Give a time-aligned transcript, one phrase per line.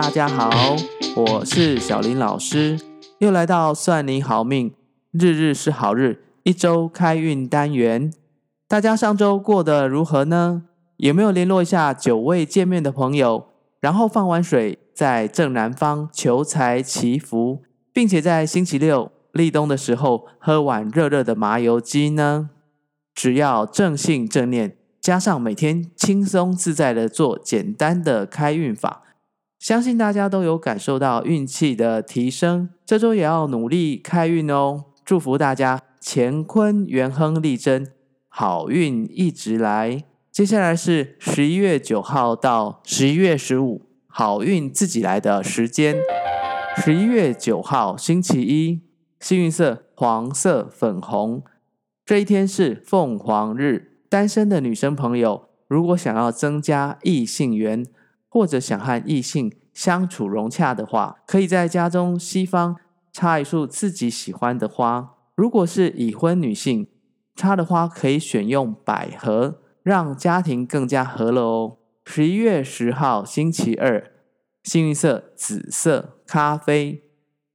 [0.00, 0.50] 大家好，
[1.14, 2.80] 我是小林老师，
[3.18, 4.72] 又来到算你好命，
[5.12, 8.10] 日日是好日，一周开运单元。
[8.66, 10.62] 大家上周过得如何呢？
[10.96, 13.48] 有没有联络一下久未见面的朋友，
[13.80, 17.60] 然后放完水，在正南方求财祈福，
[17.92, 22.48] 并且在星期六立冬的时候喝碗热热的麻油鸡呢？
[23.14, 29.02] 只要正信正念，加上每天轻松自在的做简单的开运法，
[29.60, 32.70] 相信大家都有感受到运气的提升。
[32.86, 34.86] 这周也要努力开运哦！
[35.04, 37.86] 祝福大家乾坤元亨利贞，
[38.30, 40.02] 好运一直来。
[40.32, 45.96] 接下来是十一月九号到十一月十五，好运自己来的时间。
[46.78, 48.80] 十一月九号星期一，
[49.20, 51.42] 幸运色黄色、粉红。
[52.06, 53.98] 这一天是凤凰日。
[54.08, 57.84] 单身的女生朋友，如果想要增加异性缘，
[58.28, 62.76] 或者想和异性相处融洽的话，可以在家中西方
[63.10, 65.14] 插一束自己喜欢的花。
[65.34, 66.86] 如果是已婚女性，
[67.34, 71.78] 插的花可以选用百合，让家庭更加和乐哦。
[72.04, 74.12] 十一月十号星期二，
[74.64, 77.02] 幸运色紫色、咖啡。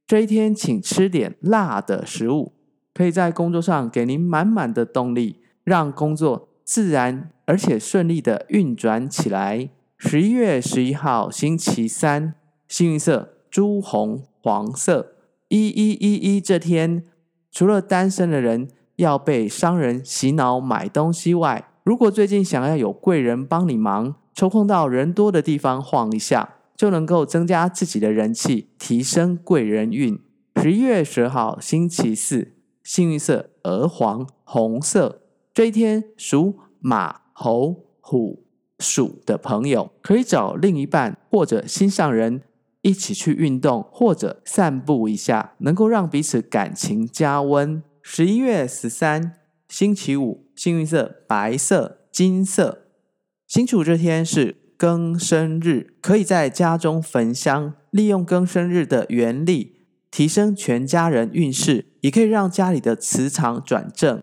[0.04, 2.54] 这一天请吃点辣的食物，
[2.92, 5.42] 可以在工作上给您满满的动力。
[5.62, 9.68] 让工作自然而且顺利的运转起来。
[9.98, 12.34] 十一月十一号星期三，
[12.68, 15.14] 幸运色朱红、黄色。
[15.48, 17.02] 一一一一这天，
[17.50, 30.20] 除了单身的人要被商人洗脑买东西外，如果最近想要有贵人帮你忙，抽空到人多的地方晃一下，就能够增加自己的人气，提升贵人运。
[30.56, 32.52] 十一月十号星期四，
[32.82, 35.22] 幸运色鹅黄、红色。
[35.54, 38.44] 这一天，属马、猴、虎、
[38.78, 42.42] 鼠的朋友可以找另一半或者心上人
[42.82, 47.82] 一起去运动或者散步一下，能够让彼此感情加温。
[48.02, 52.82] 十一月十三，星期五，幸运色白色、金色。
[53.48, 59.76] 星期五这天是庚申日，可以在家中焚香，利用庚申日的原理
[60.10, 64.22] 提升全家人运势，也可以让家里的磁场转正。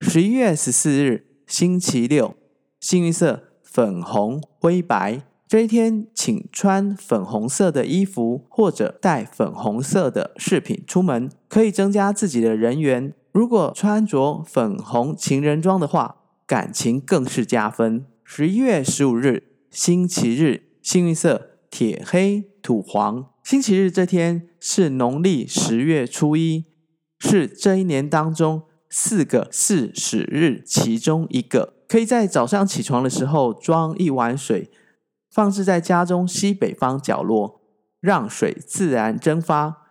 [0.00, 2.34] 十一月十四日，星期六，
[2.80, 3.44] 幸运色
[3.76, 5.20] 粉红、灰白。
[5.46, 13.12] 这一天，请穿粉红色的衣服或者带粉红色的饰品出门，可以增加自己的人缘。
[13.32, 18.06] 如果穿着粉红情人装的话，感情更是加分。
[18.24, 23.26] 十一月十五日，星期日，幸运色铁黑、土黄。
[23.44, 26.64] 星期日这天是农历十月初一，
[27.18, 28.62] 是这一年当中。
[28.88, 34.70] 四个巳时日其中一个，可以在早上起床的时候装一碗水，
[35.30, 37.60] 放置在家中西北方角落，
[38.00, 39.82] 让水自然蒸发，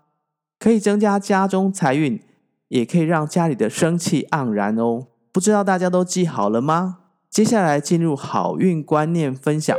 [0.59, 2.21] 可以增加家中财运，
[2.67, 5.07] 也可以让家里的生气盎然哦。
[5.31, 6.99] 不知道大家都记好了吗？
[7.29, 9.75] 接下来进入好运观念分享，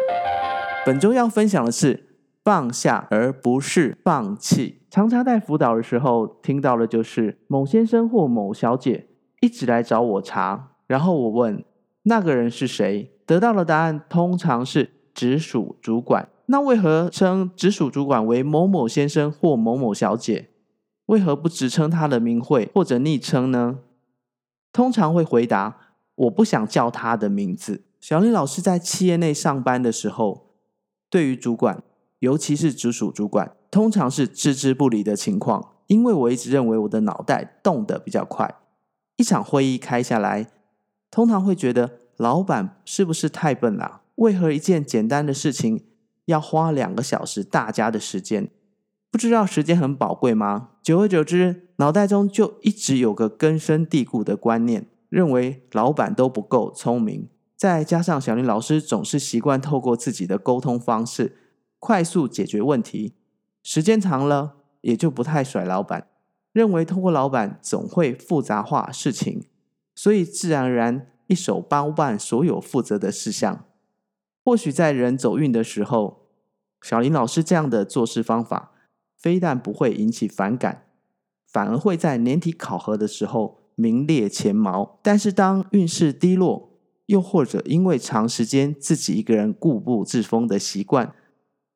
[0.84, 4.82] 本周要分享的是放下而不是放弃。
[4.90, 9.08] 常常在辅导的时候听到的就是某先生或某小姐
[9.40, 11.64] 一直来找我查，然后我问
[12.08, 16.28] 那个人是谁，得到的答案通常是直属主管。
[16.46, 20.50] 那为何称直属主管为某某先生或某某小姐？
[21.06, 23.80] 为何不直称他的名讳或者昵称呢？
[24.72, 25.76] 通常会回答
[26.14, 27.82] 我不想叫他的名字。
[28.00, 30.54] 小林老师在企业内上班的时候，
[31.10, 31.82] 对于主管，
[32.20, 33.56] 尤其是直属主管。
[33.68, 38.54] 通常是置之不理的情况，因为我一直认为我的脑袋动得比较快。
[39.16, 40.46] 一场会议开下来，
[41.16, 44.02] 通常会觉得老板是不是太笨了？
[44.16, 45.86] 为何一件简单的事情
[46.26, 48.50] 要花两个小时大家的时间？
[49.10, 50.72] 不知道时间很宝贵吗？
[50.82, 57.30] 久而久之，脑袋中就一直有个根深蒂固的观念，认为老板都不够聪明。
[57.56, 61.38] 再加上小林老师总是习惯透过自己的沟通方式，
[61.78, 63.14] 快速解决问题。
[63.62, 66.08] 时间长了，也就不太甩老板，
[66.52, 69.46] 认为通过老板总会复杂化事情，
[69.94, 73.64] 所以自然而然一手包办所有负责的事项。
[74.44, 76.28] 或许在人走运的时候，
[76.80, 78.72] 小林老师这样的做事方法，
[79.16, 80.86] 非但不会引起反感，
[81.46, 85.00] 反而会在年底考核的时候名列前茅。
[85.02, 86.70] 但是当运势低落，
[87.06, 91.12] 又或者因为长时间自己一个人固步自封的习惯，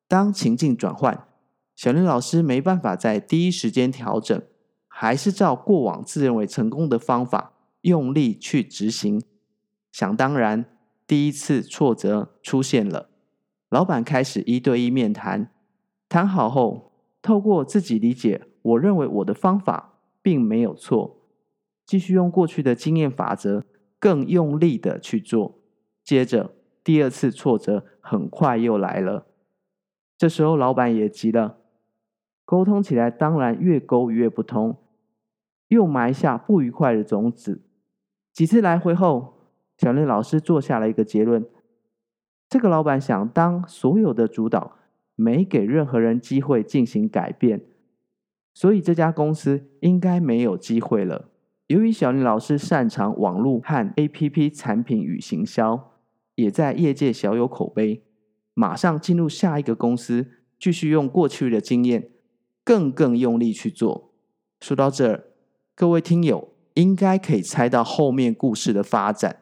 [0.07, 1.27] 当情境转换。
[1.75, 4.41] 小林老师没办法在第一时间调整，
[4.87, 9.21] 还是照过往自认为成功的方法用力去执行。
[9.91, 10.65] 想当然，
[11.05, 13.09] 第一次挫折出现了，
[13.69, 15.51] 老板开始一对一面谈，
[16.07, 21.17] 谈好后，透过自己理解，我认为我的方法并没有错，
[21.85, 23.65] 继续用过去的经验法则，
[23.99, 25.59] 更用力的去做。
[26.03, 26.53] 接着，
[26.83, 29.27] 第二次挫折很快又来了。
[30.17, 31.57] 这时候，老板也急了，
[32.45, 34.77] 沟通起来当然越沟越不通，
[35.67, 37.63] 又埋下不愉快的种子。
[38.31, 39.40] 几次来回后，
[39.81, 41.43] 小林老师做下了一个结论：
[42.47, 44.77] 这个老板想当所有的主导，
[45.15, 47.63] 没给任何人机会进行改变，
[48.53, 51.29] 所以这家公司应该没有机会了。
[51.65, 55.93] 由于小林老师擅长网络和 APP 产品与行销，
[56.35, 58.03] 也在业界小有口碑。
[58.53, 60.27] 马上进入下一个公司，
[60.59, 62.11] 继续用过去的经验，
[62.63, 64.13] 更更用力去做。
[64.59, 65.23] 说到这儿，
[65.73, 69.37] 各位听友应该可以猜到后面故事的发展，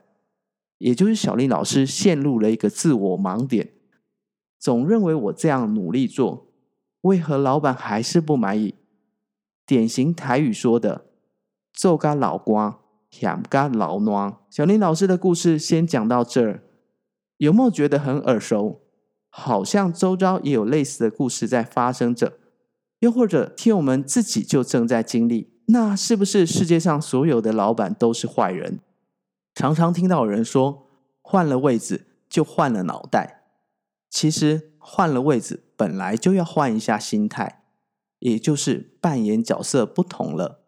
[0.79, 3.69] 也就是小林老师陷入了一个自我盲点，
[4.57, 6.47] 总认为我这样努力做，
[7.01, 8.75] 为何老板还是不满意？
[9.65, 11.05] 典型台语说的
[11.71, 12.75] “做甲老官，
[13.11, 14.37] 嫌甲老烂”。
[14.49, 16.63] 小林老师的故事先讲到这儿，
[17.37, 18.81] 有没有觉得很耳熟？
[19.29, 22.39] 好像周遭也有类似的故事在发生着，
[22.99, 28.79] 又或者听我们自己就正在经历，那是不是世界上所有的老板都是坏人？
[29.59, 30.87] 常常听到有人说，
[31.21, 33.41] 换了位子就换了脑袋，
[34.09, 37.63] 其实换了位子本来就要换一下心态，
[38.19, 40.61] 也就是扮演角色不同了，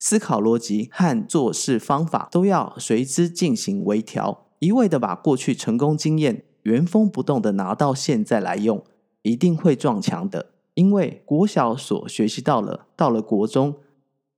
[0.00, 6.44] 思考逻辑和做事方法都要随之进行微调，一味的把过去成功经验。
[6.62, 8.82] 原封不动的拿到现在来用，
[9.22, 10.54] 一定会撞墙的。
[10.74, 13.76] 因为国小所学习到了，到了国中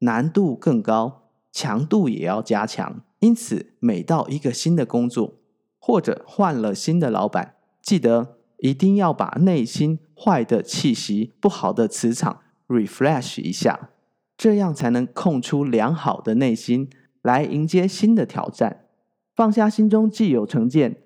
[0.00, 3.00] 难度更高，强度也要加强。
[3.20, 5.34] 因此，每到一个新的工作，
[5.78, 13.90] 或者换了新的老板，记得一定要把内心坏的气息、不好的磁场 refresh 一下，
[14.36, 16.90] 这样才能空出良好的内心
[17.22, 18.86] 来迎接新的挑战，
[19.34, 21.02] 放下心中既有成见。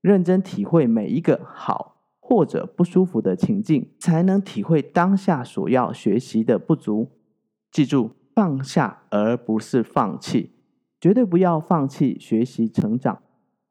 [0.00, 7.12] 认真体会每一个好或者不舒服的情境，才能体会当下所要学习的不足。
[7.70, 10.50] 记住，放下而不是放弃，
[11.02, 13.22] 绝对不要放弃学习成长。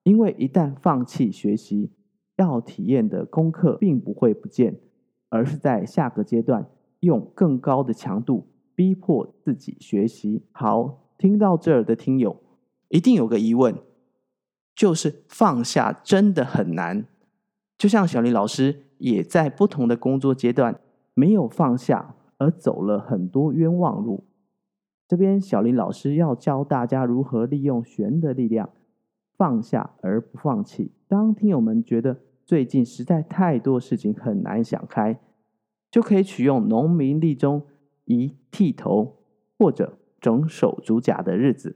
[0.03, 1.91] 因为一旦放弃学习，
[2.35, 4.81] 要体验的功课并不会不见，
[5.29, 6.67] 而是在下个阶段
[6.99, 10.43] 用更高的强度逼迫自己学习。
[10.51, 12.35] 好，听到这儿的听友，
[12.89, 13.73] 一定有个疑问。
[14.75, 17.05] 就是放下真的很难，
[17.77, 20.81] 就像小林老师也在不同的工作阶段
[21.13, 24.25] 没有放下，而走了很多冤枉路。
[25.11, 28.69] 这边小林老师要教大家如何利用玄的力量，
[29.35, 30.93] 放下而不放弃。
[31.09, 35.19] 当听友们觉得最近实在太多事情很难想开，
[35.91, 37.63] 就可以取用农民历中
[38.05, 39.17] 一剃头
[39.59, 41.75] 或者整手足甲的日子。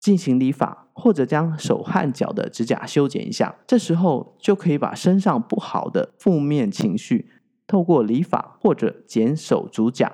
[0.00, 7.28] 进行理发，或者将手和脚的指甲修剪一下，这时候就可以把身上不好的负面情绪，
[7.66, 10.10] 透过理发或者剪手足甲，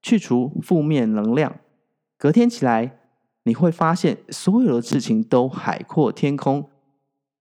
[0.00, 1.54] 去除负面能量。
[2.18, 2.98] 隔天起来，
[3.44, 6.68] 你会发现所有的事情都海阔天空。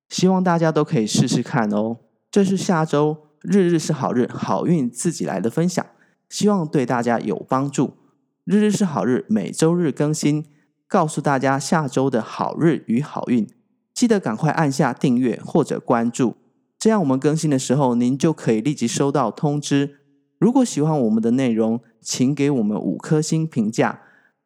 [0.10, 1.98] 希望大家都可以试试看哦。
[2.30, 5.86] 这是下周日日是好日，好运自己来的分享，
[6.30, 7.94] 希望对大家有帮助。
[8.44, 10.46] 日日是好日，每周日更新。
[10.88, 13.48] 告诉大家下周的好日与好运，
[13.92, 16.36] 记得赶快按下订阅或者关注，
[16.78, 19.98] 这样我们更新的时候，您就可以立即收到通知。
[20.38, 24.04] 如果喜欢我们的内容，请给我们五颗星评价。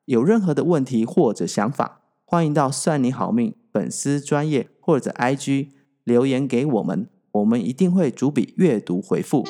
[0.09, 5.67] 有任何的问题或者想法，欢迎到算你好命粉丝专业或者 IG
[6.03, 9.45] 留言给我们，我们一定会逐笔阅读回复。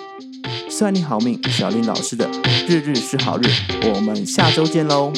[0.69, 2.29] 算你好命，小林老师的
[2.67, 3.43] 日日是好日，
[3.93, 5.13] 我们下周见喽。